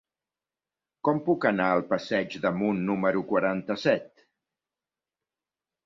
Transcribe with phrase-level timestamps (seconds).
[1.07, 4.29] Com puc anar al passeig d'Amunt número quaranta-set?